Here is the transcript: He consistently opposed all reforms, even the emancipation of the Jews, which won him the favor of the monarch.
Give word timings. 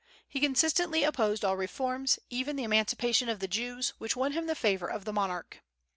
He 0.27 0.39
consistently 0.39 1.03
opposed 1.03 1.45
all 1.45 1.55
reforms, 1.55 2.17
even 2.31 2.55
the 2.55 2.63
emancipation 2.63 3.29
of 3.29 3.39
the 3.39 3.47
Jews, 3.47 3.89
which 3.99 4.15
won 4.15 4.31
him 4.31 4.47
the 4.47 4.55
favor 4.55 4.87
of 4.87 5.05
the 5.05 5.13
monarch. 5.13 5.61